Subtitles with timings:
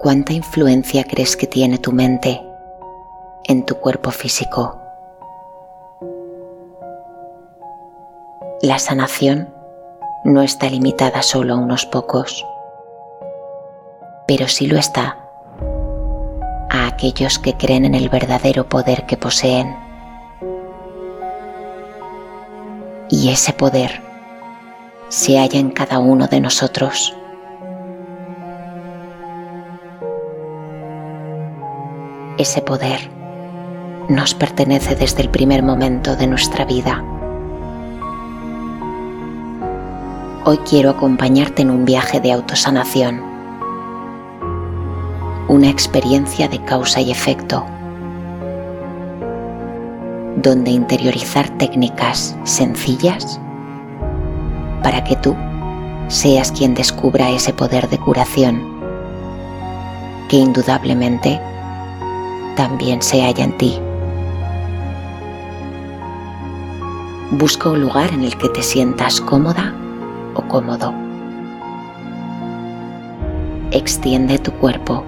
[0.00, 2.40] ¿Cuánta influencia crees que tiene tu mente
[3.44, 4.80] en tu cuerpo físico?
[8.62, 9.52] La sanación
[10.24, 12.46] no está limitada solo a unos pocos,
[14.26, 15.18] pero sí lo está
[16.70, 19.76] a aquellos que creen en el verdadero poder que poseen.
[23.10, 24.00] Y ese poder
[25.10, 27.14] se halla en cada uno de nosotros.
[32.40, 33.10] Ese poder
[34.08, 37.04] nos pertenece desde el primer momento de nuestra vida.
[40.46, 43.22] Hoy quiero acompañarte en un viaje de autosanación,
[45.48, 47.62] una experiencia de causa y efecto,
[50.36, 53.38] donde interiorizar técnicas sencillas
[54.82, 55.36] para que tú
[56.08, 58.80] seas quien descubra ese poder de curación
[60.30, 61.38] que indudablemente
[62.56, 63.80] también se halla en ti.
[67.32, 69.72] Busca un lugar en el que te sientas cómoda
[70.34, 70.92] o cómodo.
[73.70, 75.04] Extiende tu cuerpo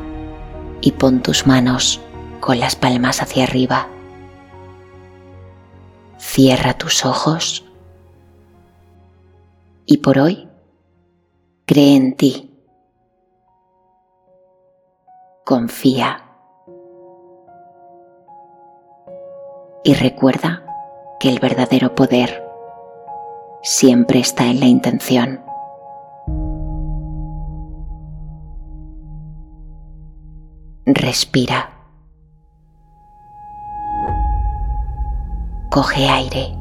[0.81, 2.01] y pon tus manos
[2.39, 3.89] con las palmas hacia arriba.
[6.19, 7.65] Cierra tus ojos
[9.84, 10.49] y por hoy
[11.67, 12.51] cree en ti.
[15.45, 16.22] Confía.
[19.84, 20.62] Y recuerda
[21.19, 22.44] que el verdadero poder
[23.62, 25.41] siempre está en la intención.
[30.86, 31.70] Respira.
[35.70, 36.56] Coge aire.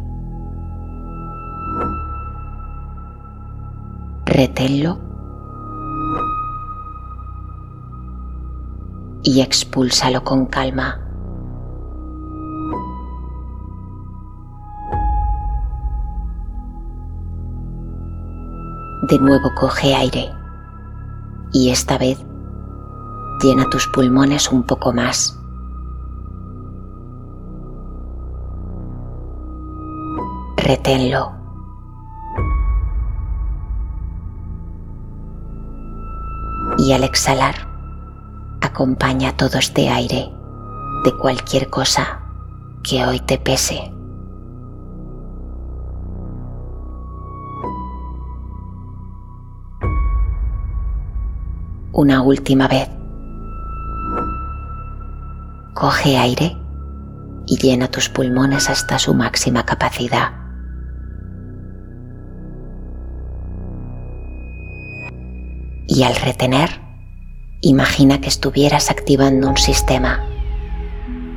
[4.25, 4.99] Reténlo.
[9.23, 11.11] Y expúlsalo con calma.
[19.11, 20.33] De nuevo coge aire
[21.52, 22.17] y esta vez
[23.44, 25.38] llena tus pulmones un poco más.
[30.55, 31.33] Reténlo.
[36.78, 37.67] Y al exhalar,
[38.61, 40.32] acompaña todo este aire
[41.04, 42.22] de cualquier cosa
[42.82, 43.92] que hoy te pese.
[52.02, 52.89] Una última vez.
[55.76, 56.58] Coge aire
[57.45, 60.32] y llena tus pulmones hasta su máxima capacidad.
[65.88, 66.70] Y al retener,
[67.61, 70.26] imagina que estuvieras activando un sistema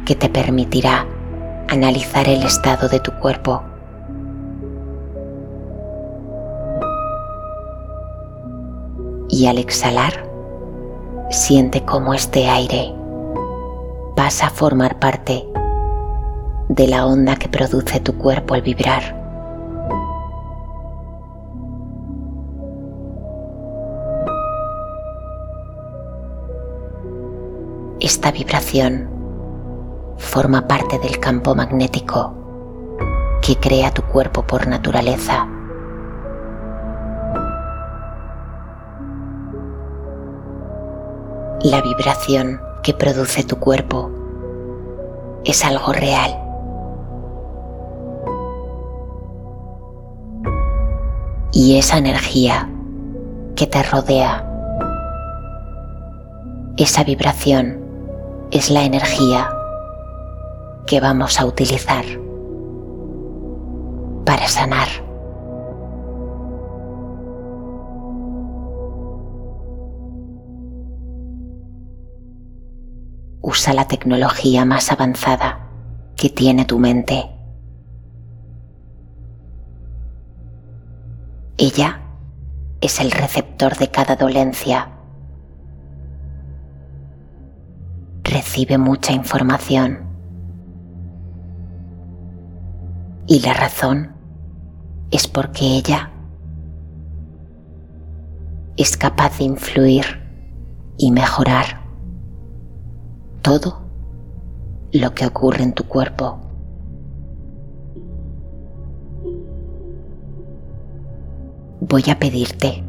[0.06, 1.06] que te permitirá
[1.68, 3.62] analizar el estado de tu cuerpo.
[9.28, 10.33] Y al exhalar,
[11.34, 12.94] Siente cómo este aire
[14.14, 15.44] pasa a formar parte
[16.68, 19.02] de la onda que produce tu cuerpo al vibrar.
[27.98, 29.10] Esta vibración
[30.16, 32.32] forma parte del campo magnético
[33.42, 35.48] que crea tu cuerpo por naturaleza.
[41.64, 44.10] La vibración que produce tu cuerpo
[45.46, 46.38] es algo real.
[51.52, 52.68] Y esa energía
[53.56, 54.46] que te rodea,
[56.76, 57.80] esa vibración
[58.50, 59.48] es la energía
[60.86, 62.04] que vamos a utilizar
[64.26, 65.03] para sanar.
[73.64, 75.70] Usa la tecnología más avanzada
[76.16, 77.30] que tiene tu mente.
[81.56, 82.02] Ella
[82.82, 84.90] es el receptor de cada dolencia.
[88.22, 90.10] Recibe mucha información.
[93.26, 94.14] Y la razón
[95.10, 96.10] es porque ella
[98.76, 100.04] es capaz de influir
[100.98, 101.83] y mejorar
[103.44, 103.82] todo
[104.90, 106.38] lo que ocurre en tu cuerpo.
[111.80, 112.82] Voy a pedirte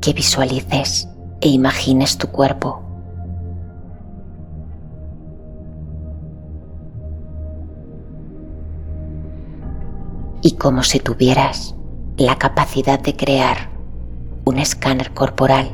[0.00, 1.06] que visualices
[1.42, 2.80] e imagines tu cuerpo.
[10.40, 11.74] Y como si tuvieras
[12.16, 13.68] la capacidad de crear
[14.46, 15.68] un escáner corporal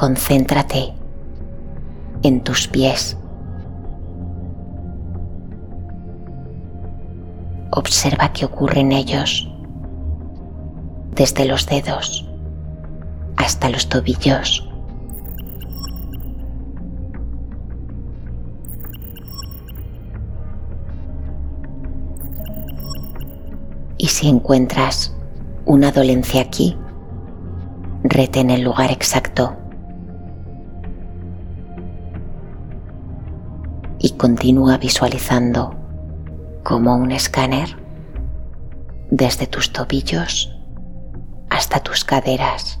[0.00, 0.94] Concéntrate
[2.22, 3.18] en tus pies.
[7.70, 9.52] Observa qué ocurre en ellos,
[11.14, 12.26] desde los dedos
[13.36, 14.66] hasta los tobillos.
[23.98, 25.14] Y si encuentras
[25.66, 26.74] una dolencia aquí,
[28.02, 29.59] retén el lugar exacto.
[34.00, 35.74] Y continúa visualizando
[36.64, 37.76] como un escáner
[39.10, 40.56] desde tus tobillos
[41.50, 42.80] hasta tus caderas.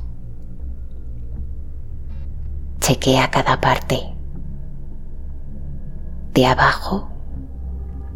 [2.80, 4.16] Chequea cada parte,
[6.32, 7.08] de abajo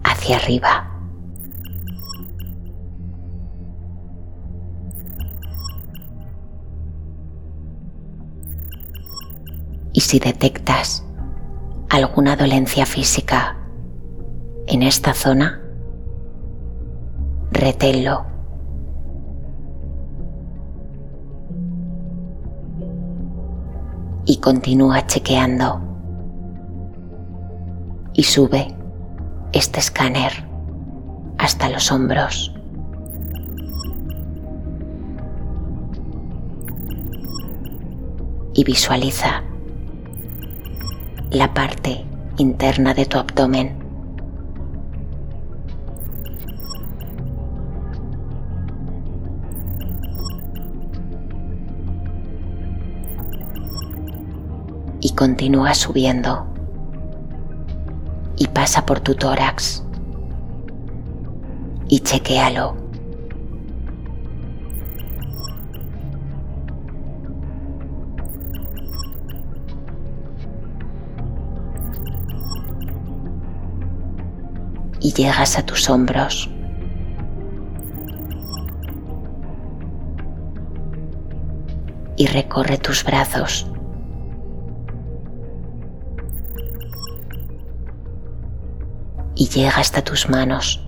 [0.02, 0.94] hacia arriba.
[9.94, 11.03] y si detectas
[11.94, 13.56] alguna dolencia física
[14.66, 15.62] en esta zona,
[17.52, 18.26] reténlo.
[24.26, 25.80] Y continúa chequeando.
[28.14, 28.74] Y sube
[29.52, 30.32] este escáner
[31.38, 32.52] hasta los hombros.
[38.54, 39.44] Y visualiza
[41.34, 43.76] la parte interna de tu abdomen.
[55.00, 56.46] Y continúa subiendo
[58.36, 59.84] y pasa por tu tórax
[61.88, 62.83] y chequéalo.
[75.14, 76.50] Llegas a tus hombros.
[82.16, 83.66] Y recorre tus brazos.
[89.34, 90.80] Y llega hasta tus manos.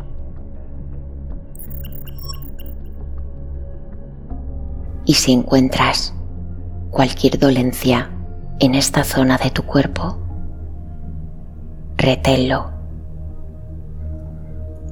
[5.05, 6.15] Y si encuentras
[6.91, 8.11] cualquier dolencia
[8.61, 10.19] en esta zona de tu cuerpo,
[11.97, 12.76] reténlo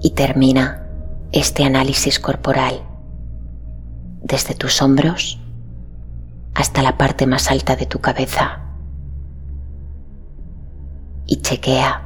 [0.05, 0.87] y termina
[1.33, 2.87] este análisis corporal
[4.23, 5.41] desde tus hombros
[6.55, 8.61] hasta la parte más alta de tu cabeza
[11.25, 12.03] y chequea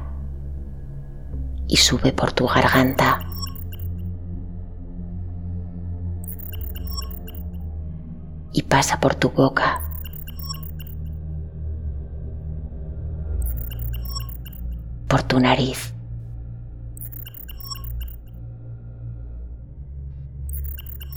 [1.67, 3.19] y sube por tu garganta.
[8.53, 9.81] Y pasa por tu boca.
[15.09, 15.98] Por tu nariz.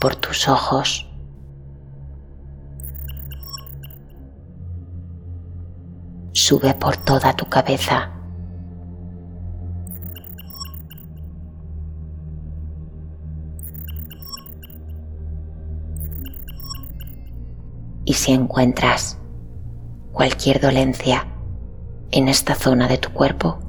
[0.03, 1.09] Por tus ojos.
[6.33, 8.11] Sube por toda tu cabeza.
[18.05, 19.19] Y si encuentras
[20.11, 21.29] cualquier dolencia
[22.11, 23.61] en esta zona de tu cuerpo,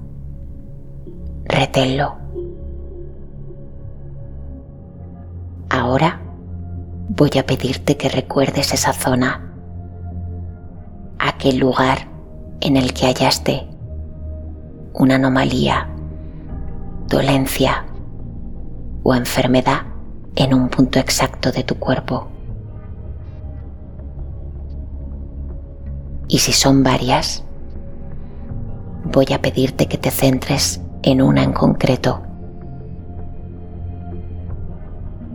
[1.46, 2.18] reténlo.
[5.70, 6.23] Ahora
[7.10, 9.54] voy a pedirte que recuerdes esa zona,
[11.20, 12.08] aquel lugar
[12.62, 13.68] en el que hallaste
[14.94, 15.90] una anomalía,
[17.08, 17.86] dolencia
[19.04, 19.82] o enfermedad
[20.36, 22.28] en un punto exacto de tu cuerpo.
[26.28, 27.44] Y si son varias,
[29.04, 32.24] voy a pedirte que te centres en una en concreto.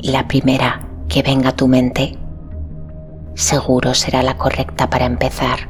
[0.01, 2.19] La primera que venga tu mente
[3.35, 5.69] seguro será la correcta para empezar.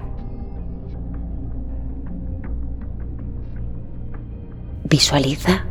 [4.84, 5.66] Visualiza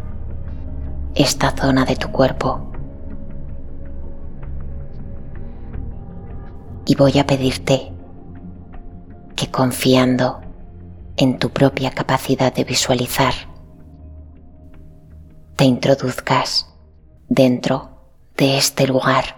[1.16, 2.72] esta zona de tu cuerpo
[6.86, 7.92] y voy a pedirte
[9.36, 10.40] que confiando
[11.18, 13.34] en tu propia capacidad de visualizar,
[15.56, 16.68] te introduzcas
[17.28, 17.90] dentro
[18.38, 19.37] de este lugar.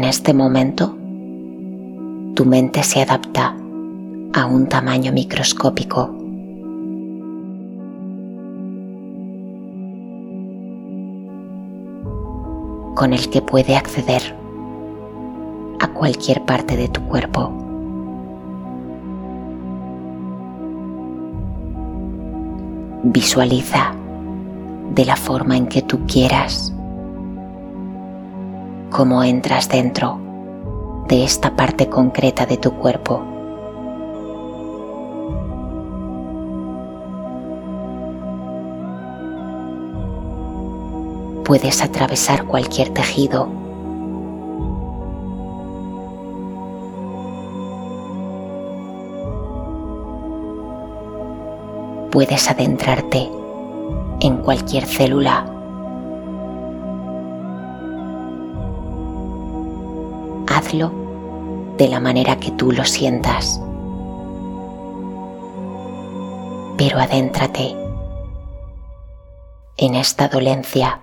[0.00, 0.96] En este momento,
[2.34, 3.54] tu mente se adapta
[4.32, 6.16] a un tamaño microscópico.
[12.94, 14.22] con el que puede acceder
[15.80, 17.52] a cualquier parte de tu cuerpo.
[23.04, 23.94] Visualiza
[24.94, 26.74] de la forma en que tú quieras
[28.90, 30.18] cómo entras dentro
[31.08, 33.22] de esta parte concreta de tu cuerpo.
[41.44, 43.48] Puedes atravesar cualquier tejido.
[52.12, 53.28] Puedes adentrarte
[54.20, 55.49] en cualquier célula.
[60.72, 63.60] De la manera que tú lo sientas.
[66.78, 67.74] Pero adéntrate
[69.76, 71.00] en esta dolencia.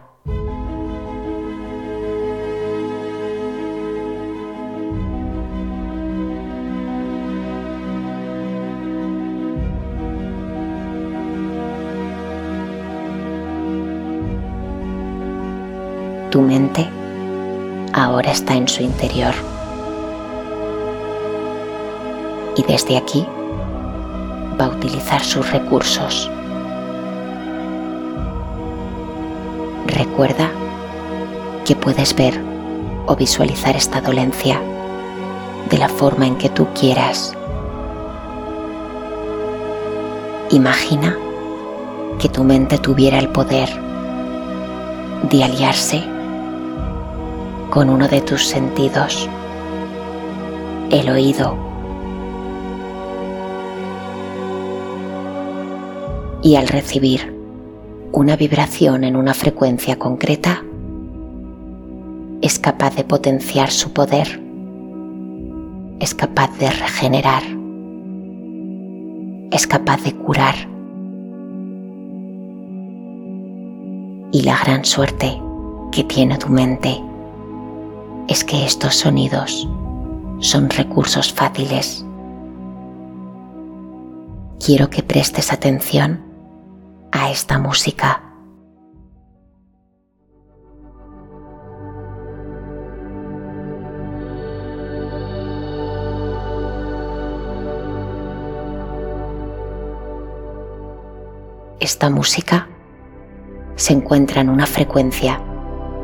[16.32, 16.88] Tu mente
[17.94, 19.34] ahora está en su interior.
[22.68, 23.26] Desde aquí
[24.60, 26.30] va a utilizar sus recursos.
[29.88, 30.52] Recuerda
[31.66, 32.40] que puedes ver
[33.08, 34.62] o visualizar esta dolencia
[35.70, 37.36] de la forma en que tú quieras.
[40.52, 41.18] Imagina
[42.20, 43.70] que tu mente tuviera el poder
[45.24, 46.04] de aliarse
[47.70, 49.30] con uno de tus sentidos,
[50.90, 51.67] el oído.
[56.48, 57.36] Y al recibir
[58.14, 60.64] una vibración en una frecuencia concreta,
[62.42, 64.42] es capaz de potenciar su poder,
[66.00, 67.44] es capaz de regenerar,
[69.52, 70.56] es capaz de curar.
[74.32, 75.42] Y la gran suerte
[75.92, 76.98] que tiene tu mente
[78.30, 79.68] es que estos sonidos
[80.40, 82.06] son recursos fáciles.
[84.66, 86.27] Quiero que prestes atención
[87.26, 88.22] esta música.
[101.80, 102.68] Esta música
[103.76, 105.42] se encuentra en una frecuencia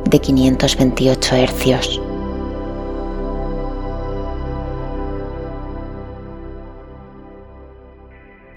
[0.10, 2.02] de 528 hercios.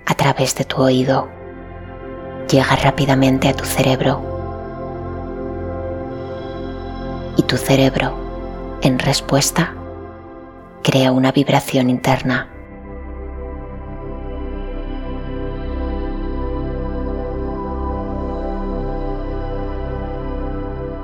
[0.07, 1.29] A través de tu oído
[2.49, 4.23] llega rápidamente a tu cerebro
[7.37, 9.75] y tu cerebro, en respuesta,
[10.83, 12.49] crea una vibración interna.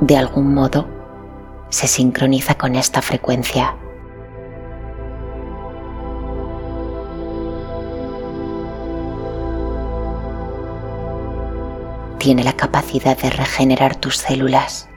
[0.00, 0.87] De algún modo,
[1.68, 3.76] se sincroniza con esta frecuencia.
[12.23, 14.88] Tiene la capacidad de regenerar tus células.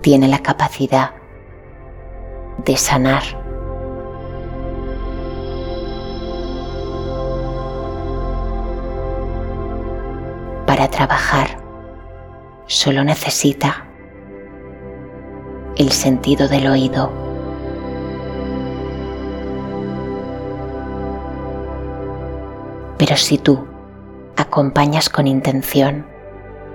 [0.00, 1.10] Tiene la capacidad
[2.64, 3.24] de sanar.
[10.68, 11.60] Para trabajar
[12.68, 13.89] solo necesita
[15.80, 17.10] el sentido del oído.
[22.98, 23.66] Pero si tú
[24.36, 26.06] acompañas con intención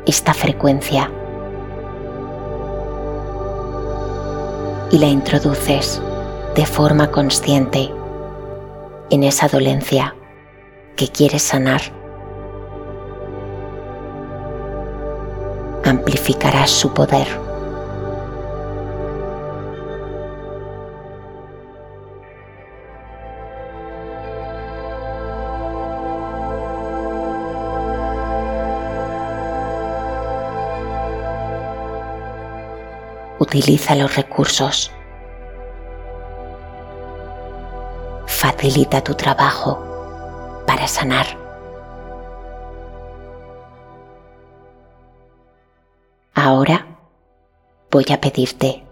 [0.08, 1.12] esta frecuencia
[4.90, 6.02] y la introduces
[6.56, 7.94] de forma consciente
[9.12, 10.16] en esa dolencia
[10.96, 11.82] que quieres sanar,
[15.84, 17.45] amplificarás su poder.
[33.56, 34.92] Utiliza los recursos.
[38.28, 39.82] Facilita tu trabajo
[40.68, 41.26] para sanar.
[46.34, 46.86] Ahora
[47.90, 48.84] voy a pedirte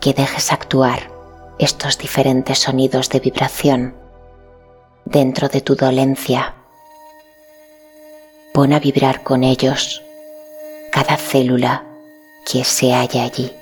[0.00, 1.10] que dejes actuar
[1.58, 3.94] estos diferentes sonidos de vibración
[5.04, 6.54] dentro de tu dolencia.
[8.54, 10.02] Pon a vibrar con ellos
[10.90, 11.84] cada célula
[12.50, 13.52] que se halla allí.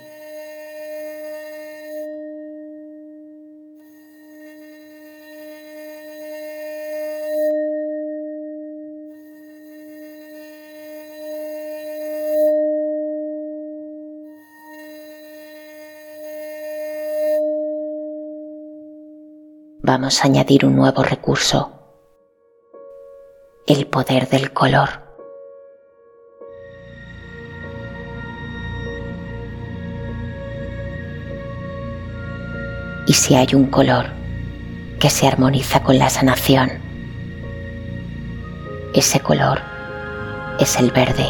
[19.92, 21.70] Vamos a añadir un nuevo recurso,
[23.66, 24.88] el poder del color.
[33.06, 34.06] Y si hay un color
[34.98, 36.70] que se armoniza con la sanación,
[38.94, 39.60] ese color
[40.58, 41.28] es el verde.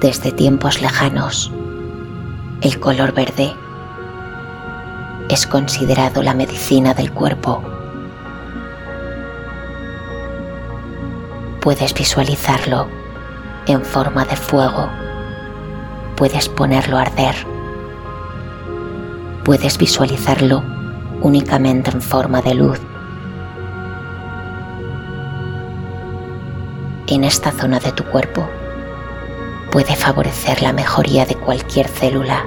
[0.00, 1.50] Desde tiempos lejanos,
[2.60, 3.52] el color verde
[5.32, 7.62] es considerado la medicina del cuerpo.
[11.60, 12.86] Puedes visualizarlo
[13.66, 14.90] en forma de fuego.
[16.16, 17.34] Puedes ponerlo a arder.
[19.44, 20.62] Puedes visualizarlo
[21.22, 22.80] únicamente en forma de luz.
[27.06, 28.46] En esta zona de tu cuerpo
[29.70, 32.44] puede favorecer la mejoría de cualquier célula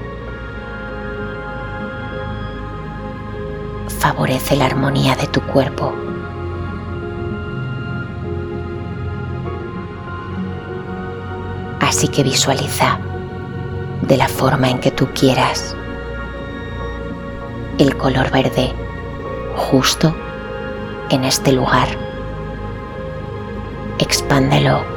[4.05, 5.91] favorece la armonía de tu cuerpo.
[11.79, 12.99] Así que visualiza
[14.03, 15.75] de la forma en que tú quieras
[17.79, 18.75] el color verde
[19.55, 20.15] justo
[21.09, 21.87] en este lugar.
[23.97, 24.94] Expándelo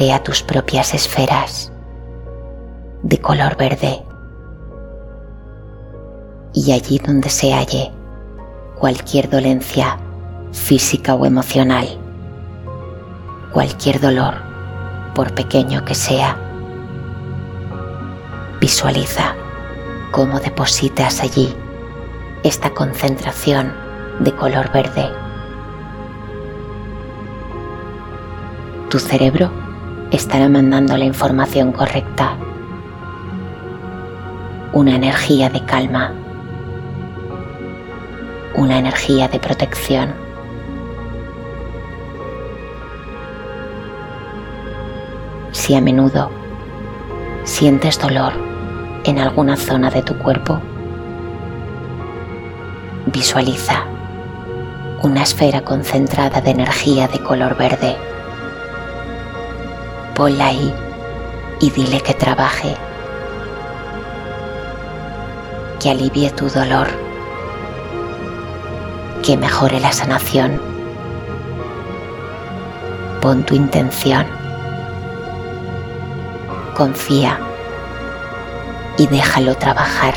[0.00, 1.70] crea tus propias esferas
[3.02, 4.02] de color verde
[6.54, 7.92] y allí donde se halle
[8.78, 9.98] cualquier dolencia
[10.52, 11.86] física o emocional,
[13.52, 14.36] cualquier dolor,
[15.14, 16.34] por pequeño que sea,
[18.58, 19.34] visualiza
[20.12, 21.54] cómo depositas allí
[22.42, 23.70] esta concentración
[24.20, 25.10] de color verde.
[28.88, 29.59] Tu cerebro
[30.10, 32.36] estará mandando la información correcta.
[34.72, 36.12] Una energía de calma.
[38.54, 40.12] Una energía de protección.
[45.52, 46.30] Si a menudo
[47.44, 48.32] sientes dolor
[49.04, 50.60] en alguna zona de tu cuerpo,
[53.06, 53.84] visualiza
[55.02, 57.96] una esfera concentrada de energía de color verde
[60.20, 60.74] ponla ahí
[61.60, 62.76] y dile que trabaje,
[65.80, 66.88] que alivie tu dolor,
[69.22, 70.60] que mejore la sanación.
[73.22, 74.26] Pon tu intención,
[76.76, 77.40] confía
[78.98, 80.12] y déjalo trabajar.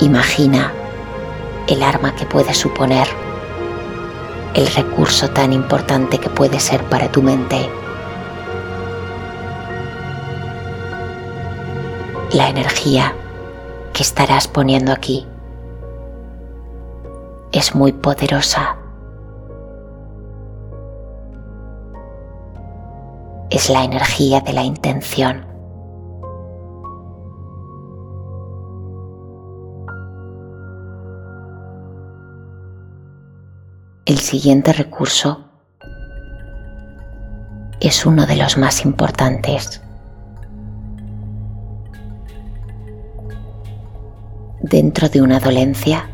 [0.00, 0.72] Imagina
[1.68, 3.25] el arma que puede suponer
[4.56, 7.68] el recurso tan importante que puede ser para tu mente.
[12.32, 13.14] La energía
[13.92, 15.26] que estarás poniendo aquí
[17.52, 18.78] es muy poderosa.
[23.50, 25.55] Es la energía de la intención.
[34.06, 35.50] El siguiente recurso
[37.80, 39.82] es uno de los más importantes.
[44.60, 46.08] Dentro de una dolencia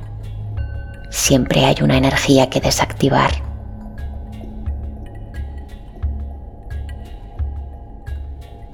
[1.10, 3.30] siempre hay una energía que desactivar.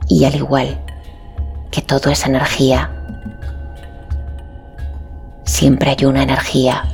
[0.06, 0.80] Y al igual
[1.72, 2.88] que todo es energía,
[5.42, 6.84] siempre hay una energía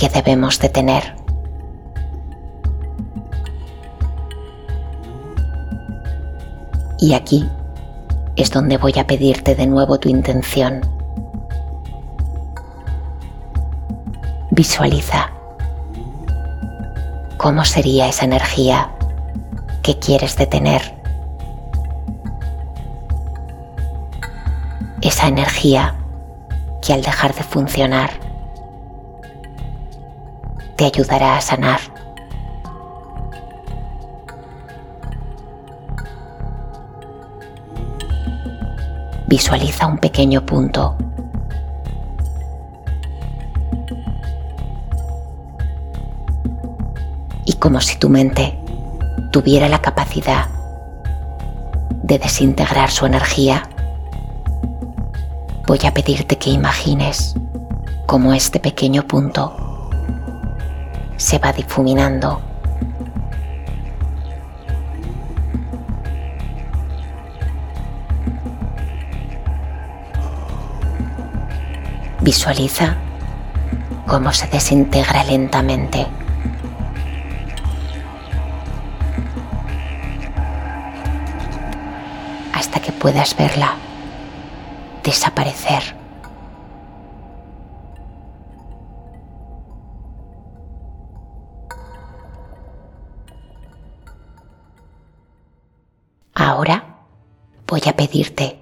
[0.00, 1.14] que debemos de tener.
[6.98, 7.46] Y aquí
[8.34, 10.80] es donde voy a pedirte de nuevo tu intención.
[14.50, 15.32] Visualiza
[17.36, 18.92] cómo sería esa energía
[19.82, 20.94] que quieres detener.
[25.02, 25.94] Esa energía
[26.80, 28.29] que al dejar de funcionar
[30.80, 31.78] te ayudará a sanar.
[39.26, 40.96] Visualiza un pequeño punto
[47.44, 48.58] y como si tu mente
[49.32, 50.46] tuviera la capacidad
[52.02, 53.68] de desintegrar su energía,
[55.66, 57.34] voy a pedirte que imagines
[58.06, 59.59] cómo este pequeño punto
[61.20, 62.40] se va difuminando
[72.22, 72.96] Visualiza
[74.06, 76.06] cómo se desintegra lentamente.
[82.52, 83.74] Hasta que puedas verla
[85.02, 85.99] desaparecer.
[97.70, 98.58] Voy a pedirte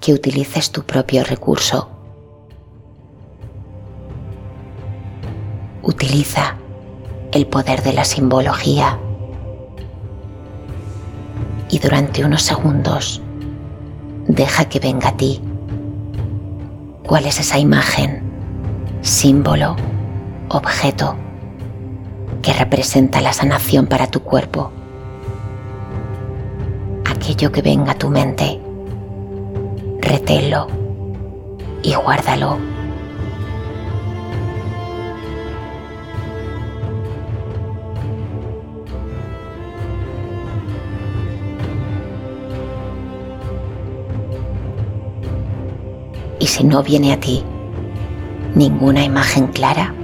[0.00, 1.88] que utilices tu propio recurso
[5.82, 6.56] Utiliza
[7.32, 8.98] el poder de la simbología
[11.68, 13.20] y durante unos segundos
[14.28, 15.40] deja que venga a ti.
[17.04, 18.22] ¿Cuál es esa imagen,
[19.00, 19.74] símbolo,
[20.50, 21.16] objeto
[22.42, 24.70] que representa la sanación para tu cuerpo?
[27.22, 28.60] Aquello que venga a tu mente,
[30.00, 30.66] retelo
[31.80, 32.58] y guárdalo.
[46.40, 47.44] Y si no viene a ti
[48.56, 49.94] ninguna imagen clara,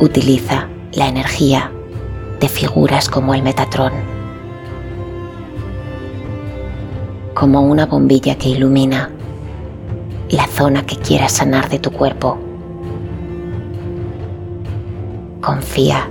[0.00, 1.70] utiliza la energía
[2.40, 4.11] de figuras como el Metatrón,
[7.42, 9.10] como una bombilla que ilumina
[10.30, 12.38] la zona que quieras sanar de tu cuerpo.
[15.40, 16.08] Confía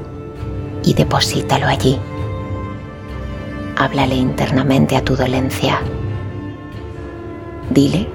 [0.83, 1.97] y deposítalo allí.
[3.77, 5.79] Háblale internamente a tu dolencia.
[7.69, 8.09] Dile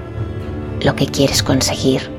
[0.83, 2.16] lo que quieres conseguir.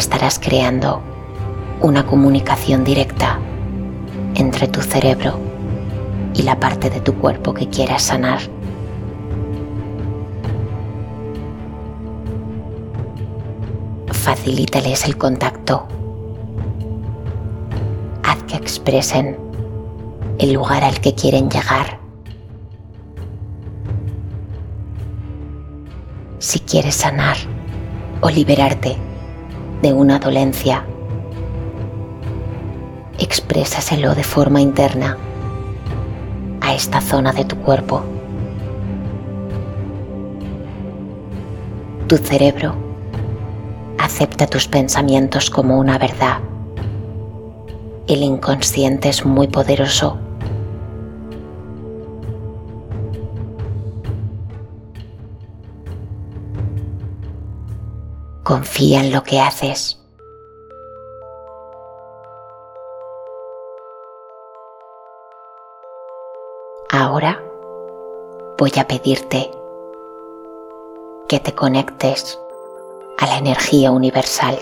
[0.00, 1.02] Estarás creando
[1.80, 3.38] una comunicación directa
[4.34, 5.38] entre tu cerebro
[6.34, 8.40] y la parte de tu cuerpo que quieras sanar.
[14.10, 15.86] Facilítales el contacto.
[18.22, 19.36] Haz que expresen
[20.38, 22.00] el lugar al que quieren llegar.
[26.38, 27.36] Si quieres sanar
[28.20, 28.96] o liberarte
[29.84, 30.82] de una dolencia,
[33.18, 35.18] exprésaselo de forma interna
[36.62, 38.02] a esta zona de tu cuerpo.
[42.08, 42.74] Tu cerebro
[43.98, 46.38] acepta tus pensamientos como una verdad.
[48.06, 50.23] El inconsciente es muy poderoso.
[58.44, 59.98] Confía en lo que haces.
[66.90, 67.42] Ahora
[68.58, 69.50] voy a pedirte
[71.26, 72.38] que te conectes
[73.16, 74.58] a la energía universal,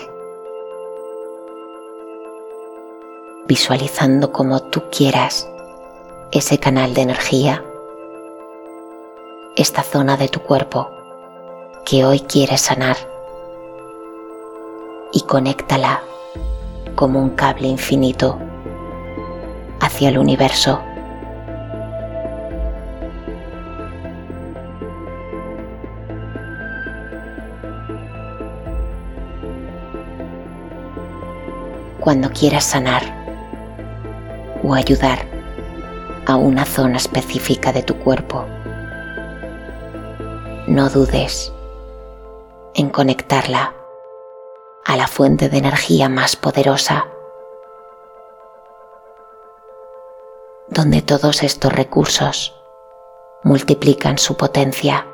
[3.47, 5.45] visualizando como tú quieras
[6.31, 7.65] ese canal de energía,
[9.57, 10.89] esta zona de tu cuerpo
[11.83, 13.12] que hoy quieres sanar
[15.13, 16.01] y conéctala
[16.95, 18.39] como un cable infinito
[19.79, 20.81] hacia el universo.
[31.99, 33.03] Cuando quieras sanar
[34.61, 35.19] o ayudar
[36.25, 38.45] a una zona específica de tu cuerpo,
[40.67, 41.53] no dudes
[42.75, 43.73] en conectarla
[44.85, 47.07] a la fuente de energía más poderosa,
[50.67, 52.59] donde todos estos recursos
[53.43, 55.07] multiplican su potencia.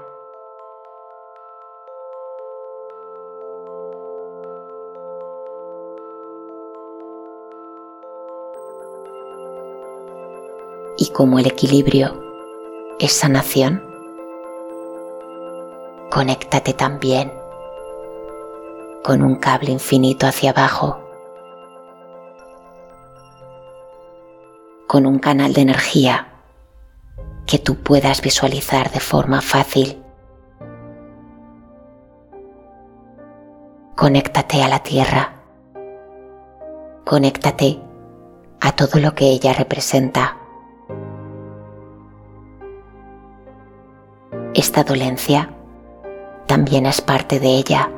[10.97, 12.21] Y como el equilibrio
[12.99, 13.83] es sanación,
[16.09, 17.38] conéctate también
[19.03, 20.99] con un cable infinito hacia abajo,
[24.87, 26.27] con un canal de energía
[27.45, 30.03] que tú puedas visualizar de forma fácil.
[33.95, 35.33] Conéctate a la tierra,
[37.05, 37.79] conéctate
[38.61, 40.37] a todo lo que ella representa.
[44.53, 45.49] Esta dolencia
[46.47, 47.91] también es parte de ella.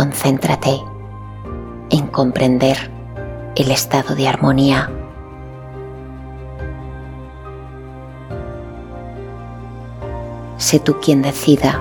[0.00, 0.82] Concéntrate
[1.90, 2.90] en comprender
[3.54, 4.90] el estado de armonía.
[10.56, 11.78] Sé tú quien decida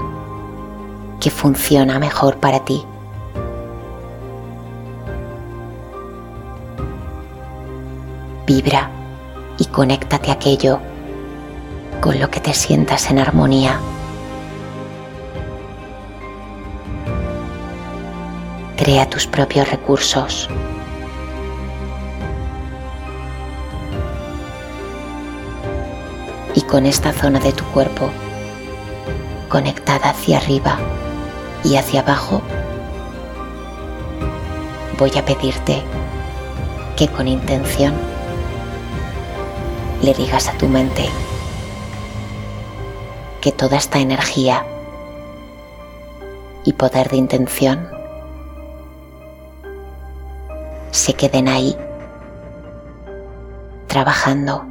[1.22, 2.84] que funciona mejor para ti.
[8.46, 8.92] Vibra
[9.58, 10.82] y conéctate aquello
[12.02, 13.80] con lo que te sientas en armonía.
[18.90, 20.50] Crea tus propios recursos.
[26.56, 28.10] Y con esta zona de tu cuerpo
[29.48, 30.80] conectada hacia arriba
[31.64, 32.42] y hacia abajo,
[34.98, 35.84] voy a pedirte
[36.98, 37.94] que con intención
[40.02, 41.08] le digas a tu mente
[43.40, 44.66] que toda esta energía
[46.64, 47.99] y poder de intención
[51.00, 51.78] se queden ahí
[53.88, 54.66] trabajando.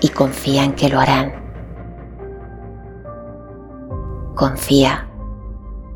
[0.00, 1.30] Y confía en que lo harán.
[4.34, 5.06] Confía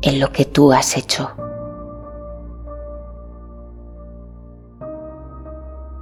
[0.03, 1.31] en lo que tú has hecho.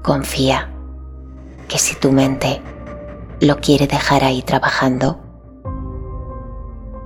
[0.04, 0.70] Confía
[1.70, 2.62] que si tu mente
[3.44, 5.20] lo quiere dejar ahí trabajando,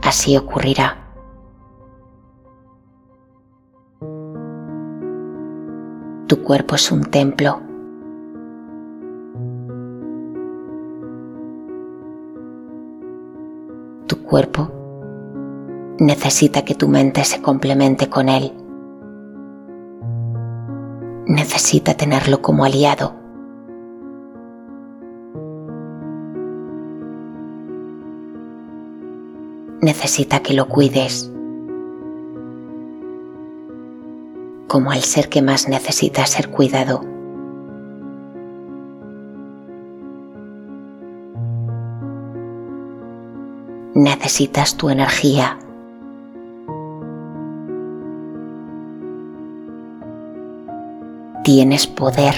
[0.03, 1.15] así ocurrirá.
[6.27, 7.59] Tu cuerpo es un templo.
[14.05, 14.71] Tu cuerpo
[15.99, 18.53] necesita que tu mente se complemente con él.
[21.25, 23.26] Necesita tenerlo como aliado.
[29.87, 31.31] Necesita que lo cuides
[34.67, 37.05] como el ser que más necesita ser cuidado.
[43.95, 45.57] Necesitas tu energía
[51.47, 52.35] tienes poder.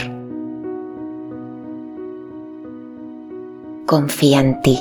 [3.87, 4.77] Confía en ti.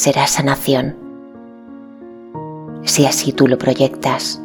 [0.00, 0.96] Serás sanación
[2.84, 4.40] si así tú lo proyectas.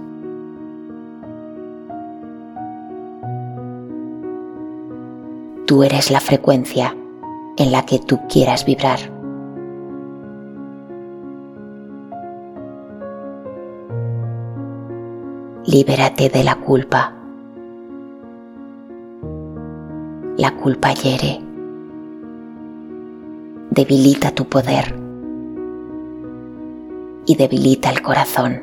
[5.65, 6.93] Tú eres la frecuencia
[7.55, 8.99] en la que tú quieras vibrar.
[15.67, 17.11] libérate de la culpa.
[20.37, 21.41] La culpa hiere,
[23.71, 25.04] debilita tu poder
[27.25, 28.61] y debilita el corazón.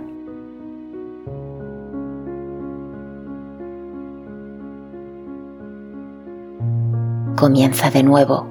[7.37, 8.47] Comienza de nuevo.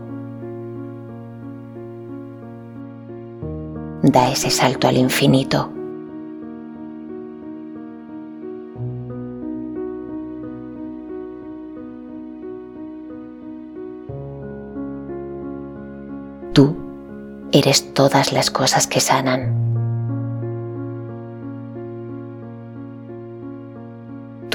[4.04, 5.70] Da ese salto al infinito.
[16.54, 16.76] Tú
[17.54, 19.61] eres todas las cosas que sanan.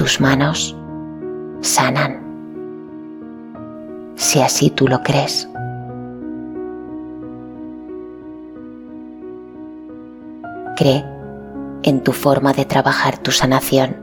[0.07, 0.73] Tus manos
[1.59, 2.21] sanan,
[4.15, 5.49] si así tú lo crees.
[10.77, 11.03] Cree
[11.83, 13.97] en tu forma de trabajar tu sanación.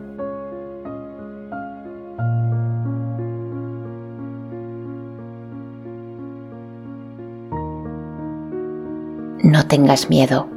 [9.43, 10.49] No tengas miedo,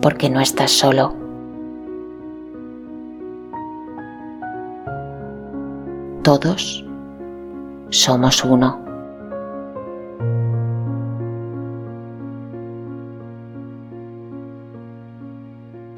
[0.00, 1.21] porque no estás solo.
[6.22, 6.84] Todos
[7.90, 8.78] somos uno.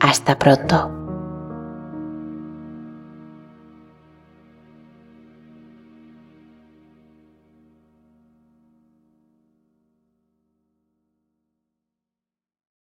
[0.00, 0.93] Hasta pronto.